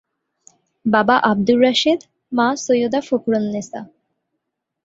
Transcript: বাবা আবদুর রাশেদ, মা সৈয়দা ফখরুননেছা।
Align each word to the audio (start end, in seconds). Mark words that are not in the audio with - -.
বাবা 0.85 1.15
আবদুর 1.23 1.59
রাশেদ, 1.61 1.99
মা 2.31 2.47
সৈয়দা 2.57 2.99
ফখরুননেছা। 3.07 3.79